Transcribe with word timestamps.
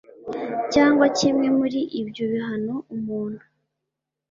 cyangwa 0.73 1.05
kimwe 1.17 1.47
muri 1.59 1.79
ibyo 2.01 2.23
bihano 2.31 2.75
umuntu 2.95 3.43